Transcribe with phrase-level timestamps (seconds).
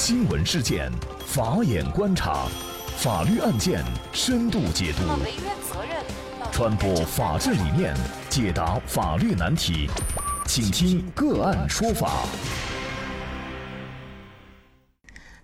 [0.00, 0.88] 新闻事件，
[1.26, 2.46] 法眼观察，
[2.98, 5.02] 法律案件深度解读，
[6.52, 7.92] 传播法治理念，
[8.30, 9.90] 解答法律难题，
[10.46, 12.22] 请听个案说法。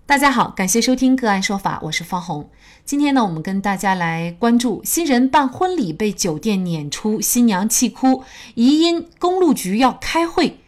[0.07, 2.48] 大家好，感谢收听个案说法，我是方红。
[2.84, 8.23] 今天呢，我们跟大家来关注新人办婚礼被酒店撵出，新娘气哭，
[8.55, 10.61] 疑因公路局要开会。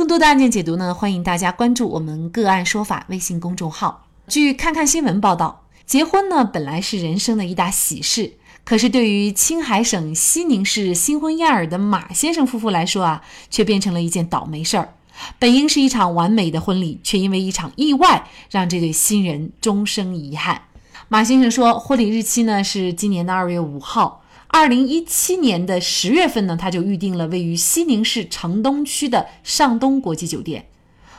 [0.00, 4.06] 更多的案件解读呢，欢迎大家关注我们“个案说法”微信公众号。
[4.28, 8.32] 据看看新闻报道，结婚呢本来是人生的一大喜事，
[8.64, 14.94] 可是对于青海省西宁市新婚燕尔的马先生夫妇来说啊，却变成了一件倒霉事儿。
[15.38, 20.62] 本应是一场完美的婚礼，却因为一场意外，让这对新人终生遗憾。
[21.08, 24.19] 马先生说，婚礼日期呢是今年的二月五号。
[24.52, 30.66] 二零一七年的十月份呢，他就预定了位于西宁市城东区的上东国际酒店。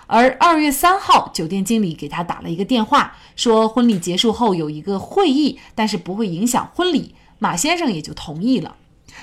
[0.05, 7.15] 而二月三号，酒店经理给他打了一个电话，说婚礼结束后有一个会议，但是不会影响婚礼。
[7.39, 8.75] 马先生也就同意了。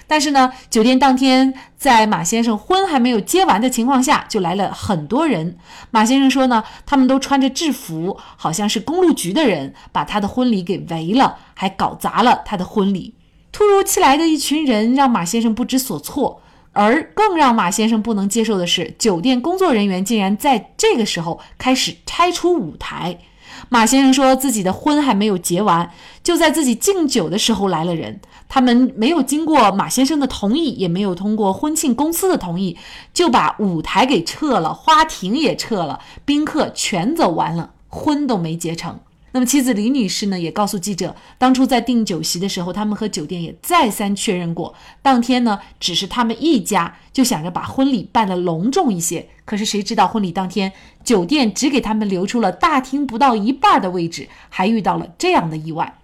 [0.07, 5.59] 但是呢，酒店当天在马先生婚还没有结完的情况下，就来了很多人。
[5.91, 13.15] 马先生说呢，他们都穿着制服，好像是公路局的人，把他的婚礼给围了，还搞砸了他的婚礼。
[13.51, 16.41] 突如其来的一群人让马先生不知所措，
[16.73, 23.19] 而更让马先生不能接受的是，酒店工作人员竟然在这个时候开始拆除舞台。
[23.71, 25.91] 马先生说自己的婚还没有结完，
[26.23, 32.79] 就在自己敬酒的时候来了人，他们没有经过马先生的同意，也没有通过婚庆公司的同意，
[33.13, 39.01] 就把舞台给撤了，花亭也撤了，宾客全走完了，婚都没结成。
[39.33, 50.73] 那么妻子李女士呢，也告诉记者，当初在订酒席的时候，他们和酒店也再三确认过，当天呢只是他们一家就想着把婚礼办得隆重一些，可是谁知道婚礼当天，
[51.05, 55.99] 酒店只给他们留出了大厅不到一半的位置，还遇到了这样的意外，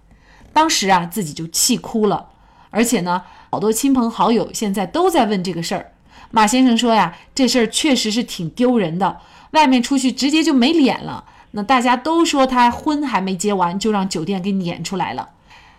[0.53, 2.27] 当时啊自己就气哭了，
[2.69, 5.91] 而且呢，好多亲朋好友现在都在问这个事儿。
[6.29, 9.19] 马先生说呀，这事儿确实是挺丢人的，
[9.51, 11.25] 外面出去直接就没脸了。
[11.55, 15.29] 那大家都说他婚还没结完，就让酒店给撵出来了。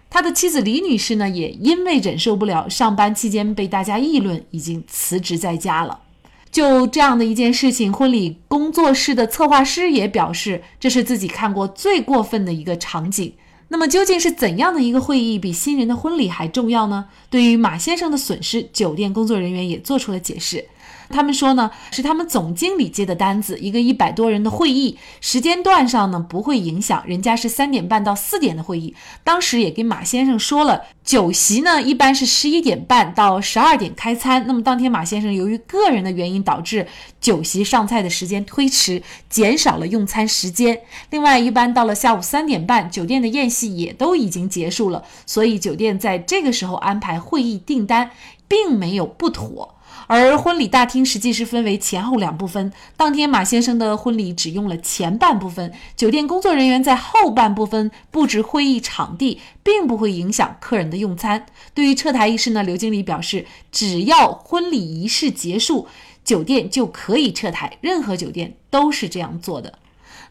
[0.09, 6.01] 他的妻子李女士呢，也因为忍受不了上班期间被大家议论，已经辞职在家了。
[6.51, 13.35] 就这样的一件事情，婚礼工作室的策划师也表示，这是自己看过最过分的一个场景。
[13.69, 17.07] 那么究竟是怎样的一个会议比新人的婚礼还重要呢？
[17.29, 20.65] 对于马先生的损失，酒店工作人员也做出了解释。
[21.09, 28.95] 他们说呢，是他们总经理接的单子，一个一百多人的会议，时间段上呢不会影响，人家是三点半到四点的会议。
[29.25, 34.45] 当时也跟马先生说了，酒席呢一般是十一点半到十二点开餐。
[34.47, 36.87] 那么当天马先生由于个人的原因导致
[37.21, 40.81] 酒席上菜的时间推迟，减少了用餐时间。
[41.11, 48.11] 另外，一般到了下午三点半，酒店的宴席也都已经结束了，所以酒店在这个时候安排会议订单，
[48.49, 49.76] 并没有不妥。
[50.07, 52.73] 而婚礼大厅实际是分为前后两部分。
[52.97, 61.47] 当天马先生的婚礼只用了前半部分，酒店工作人员在后半部分布置会议场地，并不会影响客人的用餐。
[61.75, 65.89] 对于撤台仪式呢，刘经理表示，只要婚礼仪式结束，
[66.25, 69.79] 酒店就可以撤台，任何酒店都是这样做的。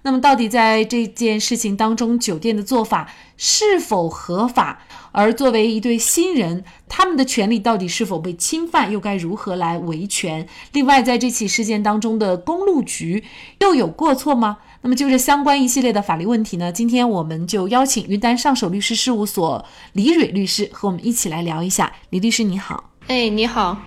[0.05, 4.83] 那么，到底在这件事情当中，酒店的做法是否合法？
[5.11, 8.91] 而作为一对新人，他们的权利到底是否被侵犯？
[8.91, 10.47] 又该如何来维权？
[10.73, 13.23] 另外，在这起事件当中的公路局
[13.61, 14.59] 又有过错吗？
[14.83, 16.71] 那么，就这相关一系列的法律问题呢？
[16.71, 21.91] 今天我们就邀请云丹上首律师事务所李蕊律师和我们一起来聊一下。
[22.11, 22.91] 李律师，你好。
[23.07, 23.79] 哎，你好，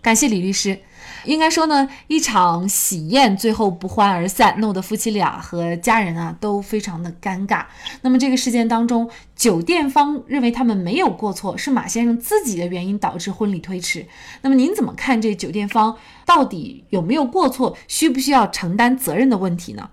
[0.00, 0.78] 感谢李律师。
[1.28, 7.66] 应该说呢，一场喜宴最后不欢而散，弄得夫妻俩和家人啊都非常的尴尬。
[8.00, 14.06] 那么这个事件当中，酒店方认为他们没有过错，是马先生自己的原因导致婚礼推迟。
[14.40, 15.94] 那么您怎么看这酒店方
[16.24, 19.90] 到底有没有过错，需不需要承担责任的问题呢？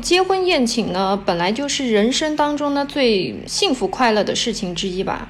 [0.00, 5.28] 结婚宴请呢，本来就是人生当中呢最幸福快乐的事情之一吧，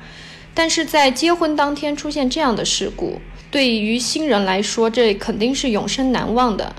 [0.56, 3.20] 但是在结婚当天出现这样的事故。
[3.50, 6.75] 对于新人来说，这肯定是永生难忘的。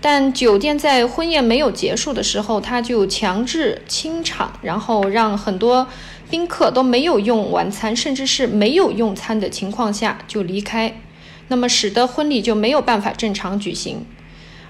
[0.00, 5.86] 但酒店在婚宴没有结束的时候，他就强制清场，然后让很多
[6.28, 11.00] 宾客都没有用晚餐，甚至是没有用餐的情况下就离开，
[11.46, 14.04] 那么使得婚礼就没有办法正常举行。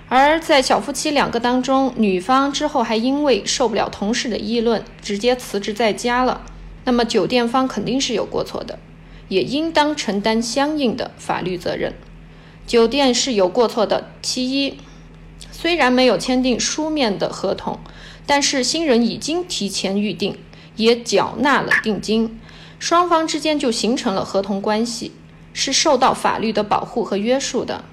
[0.09, 6.43] 而在小夫妻两个当中，女方之后还因为受不了同事的议论，直接辞职在家了。
[6.87, 8.79] 那么酒店方肯定是有过错的。
[9.29, 11.95] 也应当承担相应的法律责任。
[12.65, 14.11] 酒店是有过错的。
[14.23, 14.79] 其一，
[15.51, 17.81] 虽然没有签订书面的合同，
[18.25, 20.39] 但是新人已经提前预定，
[20.77, 22.41] 也缴纳了定金，
[22.79, 25.11] 双方之间就形成了合同关系，
[25.53, 27.85] 是受到法律的保护和约束的。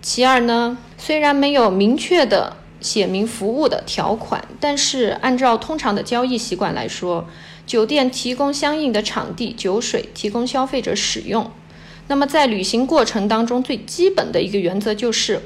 [0.00, 7.26] 其二呢，虽然没有明确的写明服务的条款，但是按照通常的交易习惯来说，
[7.70, 11.48] 酒店提供相应的场地、酒水，提供消费者使用。
[12.08, 15.40] 那么在旅行过程当中，最基本的一个原则就是。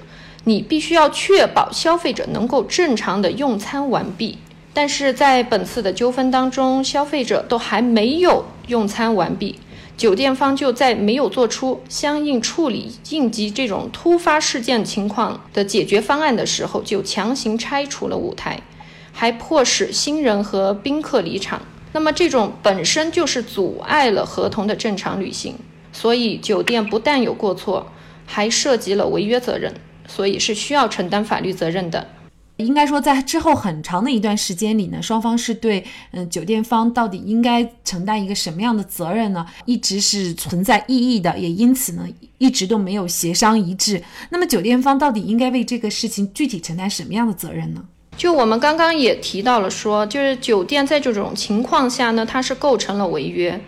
[0.45, 4.39] 你必须要确保消费者能够正常的用餐完毕，
[4.73, 9.59] 但是在本次的纠纷当中，消费者都还没有用餐完毕，
[9.99, 18.63] 酒店方就在没有做出相应处理应急这种突发事件情况的解决方案的时候，就强行拆除了舞台，
[19.13, 21.61] 还迫使新人和宾客离场。
[21.95, 25.55] 那么这种本身就是阻碍了合同的正常履行，
[25.95, 27.87] 所以酒店不但有过错，
[28.27, 29.73] 还涉及了违约责任。
[30.07, 32.07] 所以是需要承担法律责任的。
[32.59, 42.07] 应该说，在之后很长的一段时间里呢，双方是对嗯酒店方到底应该承担一个什么样的责任呢，一直是存在异议的，也因此呢，
[42.37, 44.03] 一直都没有协商一致。
[44.29, 47.83] 那么酒店方到底应该为这个事情具体承担什么样的责任呢？
[48.17, 53.61] 就我们刚刚也提到了，说就是酒店在这种情况下呢，它是构成了违约。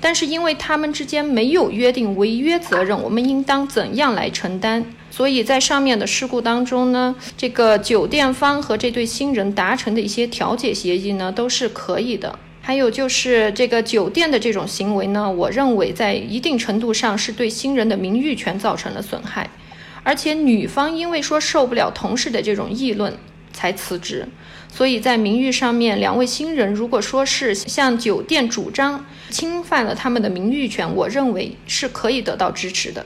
[0.00, 4.84] 但是因为他们之间没有约定违约责任，我们应当怎样来承担？
[5.12, 12.36] 所以在上面的事故当中呢，这个酒店方和这对新人达成的一些调解协议呢，都是可以的。
[12.60, 19.48] 还有就是这个酒店的这种行为呢，我认为在一定程度上是对新人的名誉权造成了损害，
[20.02, 23.16] 而且女方因为说受不了同事的这种议论
[23.52, 24.26] 才辞职。
[24.72, 33.04] 所以在名誉上面，两位新人如果说是向酒店主张侵犯了他们的名誉权，我认为是可以得到支持的。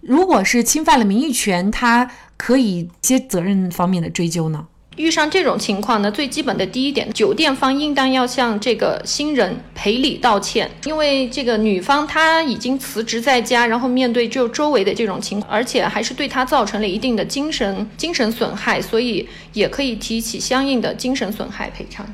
[0.00, 4.66] 如果是侵犯了名誉权，他可以接责任方面的追究呢？
[4.96, 22.06] 遇上这种情况呢，最基本的第一点，酒店方应当要向这个新人赔礼道歉，因为这个女方她已经辞职在家，然后面对就周围的这种情况，而且还是对她造成了一定的精神精神损害，所以也可以提起相应的精神损害赔偿。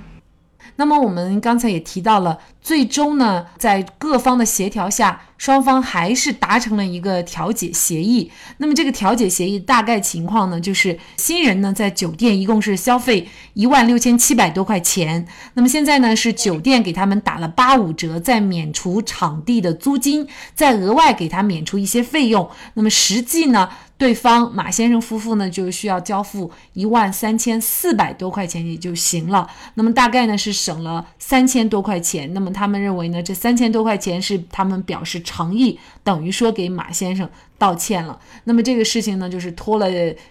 [0.77, 8.31] 那么我们刚才也提到了，最终呢，在各方的协调下，双方还是达成了一个调解协议。
[8.59, 15.27] 那么这个调解协议大概情况呢，就是新人呢在酒店一共是消费一万六千七百多块钱。
[15.55, 22.49] 那么现在呢是酒店给他们打了八五折，再免除场地的租金，再额外给他免除一些费用。
[22.75, 23.71] 那么实际呢？
[24.01, 29.47] 对方马先生夫妇呢，就需要交付一万三千四百多块钱也就行了。
[29.75, 32.33] 那么大概呢是省了三千多块钱。
[32.33, 38.19] 那么他们认为呢，这三千多块钱是他们表示诚意，等于说给马先生道歉了。
[38.45, 39.89] 那么这个事情呢，就是拖了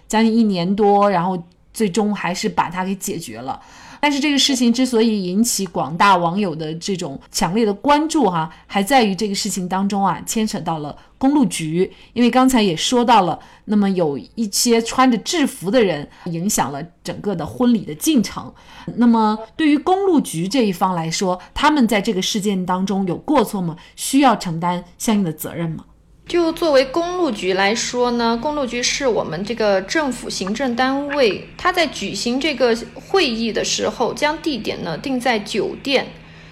[0.08, 3.60] 将近一年多，然后最终还是把它给解决了。
[4.00, 11.92] 但是这个事情之所以引起广大网友的这种强烈的关注，哈，还在于这个事情当中啊，牵扯到了公路局。
[12.14, 18.52] 因为刚才也说到了，那么有一些穿着制服的人影响了整个的婚礼的进程。
[18.96, 23.76] 那么对于公路局这一方来说，他们在这个事件当中有过错吗？
[23.96, 25.84] 需要承担相应的责任吗？
[26.30, 36.06] 就作为公路局来说呢，公路局是我们这个政府行政单位，他在举行这个会议的时候，将地点呢定在酒店，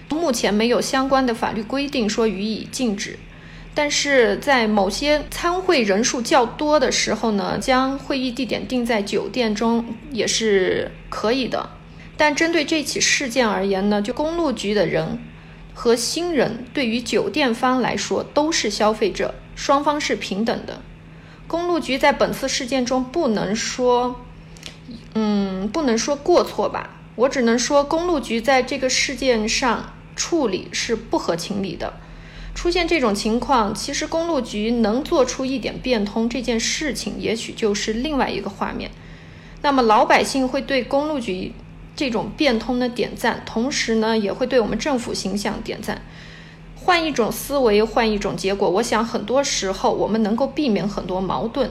[0.09, 3.17] 目前没有相关的法律规定说予以禁止，
[3.73, 11.69] 但是在某些参会人数较多的时候呢，将会议地点定在酒店中也是可以的。
[12.17, 15.17] 但针对这起事件而言呢，就公路局的人
[15.73, 19.35] 和新人对于酒店方来说都是消费者。
[19.59, 20.81] 双方是平等的，
[21.45, 24.21] 公路局在本次事件中不能说，
[25.15, 31.91] 嗯，不能说过错吧，我只能说公路局在这个事件上处理是不合情理的。
[32.55, 38.89] 出现这种情况，其实公路局能做出一点变通，这件事情也许就是另外一个画面。
[39.61, 41.51] 那么老百姓会对公路局
[41.97, 46.01] 这种变通的点赞，同时呢，也会对我们政府形象点赞。
[46.89, 48.67] 换一种思维，换一种结果。
[48.67, 51.69] 我想很多时候我们能够避免很多矛盾，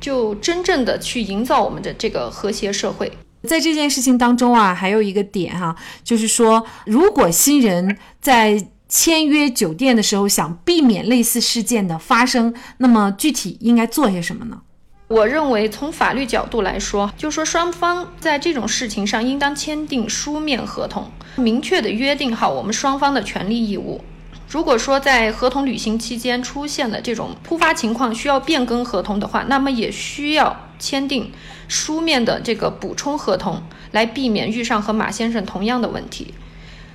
[0.00, 3.12] 就真正的去营造我们的这个和谐社会。
[3.44, 14.62] 在这件事情当中啊，还有一个点哈，就是说，如果新人在签约酒店的时候想避免类似事件的发生，那么具体应该做些什么呢？
[15.06, 24.00] 我认为从法律角度来说，就说双方在这种事情上应当签订书面合同，明确的约定好我们双方的权利义务。
[24.48, 31.30] 如果说在合同履行期间出现了这种突发情况需要变更合同的话，那么也需要签订
[31.68, 33.62] 书面的这个补充合同，
[33.92, 36.32] 来避免遇上和马先生同样的问题。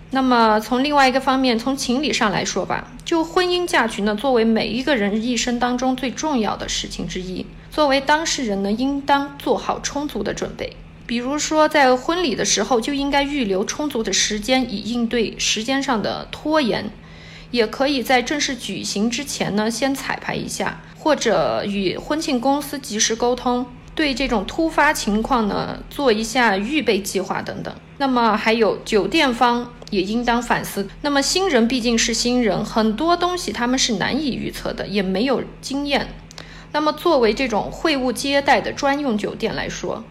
[0.10, 10.76] 那么从另外一个方面，从情理上来说吧，就婚姻嫁娶呢，作为每一个人一生当中最重要的事情之一，作为当事人呢，应当做好充足的准备。
[11.06, 16.86] 比如说，在婚礼的时候就应该预留充足的时间，以应对时间上的拖延；
[17.54, 23.68] 也可以在正式举行之前呢，先彩排一下，或者与婚庆公司及时沟通。
[23.94, 27.72] 对这种突发情况呢，做一下预备计划等等。
[28.00, 30.90] 那么还有酒店方也应当反思。
[31.02, 36.08] 那么新人毕竟是新人，很多东西他们是难以预测的，也没有经验。
[36.72, 40.04] 那么作为这种会务接待的专用酒店来说，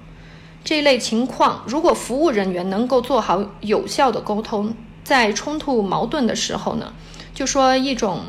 [0.63, 4.73] 这类情况如果服务人员能够做好有效的沟通，
[5.03, 6.93] 在冲突矛盾的时候呢，
[7.35, 8.21] 就说一种。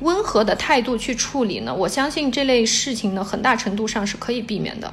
[0.00, 4.92] 温和的态度去处理呢，我相信这类事情呢，很大程度上是可以避免的。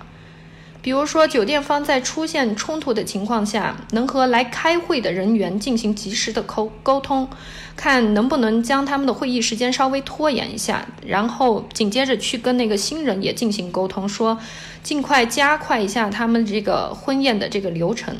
[0.81, 7.27] 比如说，酒店方在出现冲突的情况下，能和来开会的人员进行及时的沟沟通，
[7.75, 14.39] 看能不能将他们的会议时间稍微拖延一下，然后紧接着去跟那个新人也进行沟通，说
[14.83, 18.15] 尽快加快一下他们这个婚宴的这个流程。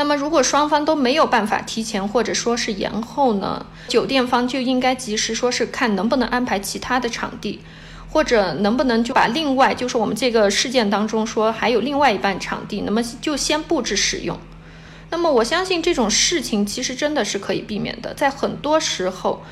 [0.00, 3.66] 那么，如果双方都没有办法提前或者说是延后呢？
[3.86, 7.60] 酒店方就应该及时说是看能不能安排其他的场地，
[8.08, 14.38] 或者能不能就把另外就是我们这个事件当中说还有另外一半场地，那么就先布置使用。
[15.10, 19.44] 那么我相信这种事情其实真的是可以避免的，在很多时候，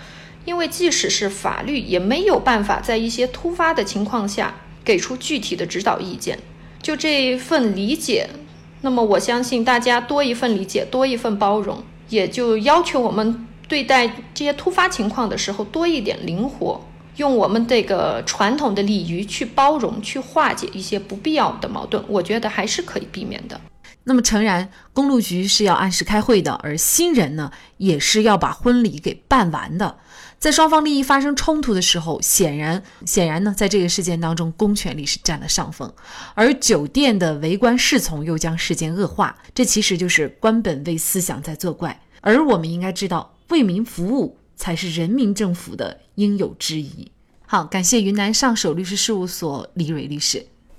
[0.46, 6.38] 因为即使是法律也没有办法在一些突发的情况下给出具体的指导意见，
[6.80, 8.30] 就这份理解。
[8.80, 16.80] 那么我相信大家多一份理解，多一份包容，也就要求我们对待这些突发情况的时候多一点灵活，
[17.16, 23.60] 用我们这个传统的礼仪去包容、去化解一些不必要的矛盾，我觉得还是可以避免的。
[24.04, 29.98] 那么诚然，公路局是要按时开会的，而新人呢，也是要把婚礼给办完的。
[30.38, 35.92] 在双方利益发生冲突的时候，显然，显然呢，在这个事件当中，公权力是占了上风，
[36.34, 39.36] 而酒店的围观侍从又将事件恶化。
[39.52, 42.00] 这其实就是官本位思想在作怪。
[42.20, 47.10] 而我们应该知道，为民服务才是人民政府的应有之义。
[47.44, 50.46] 好，感谢云南上首律师事务所李蕊律师。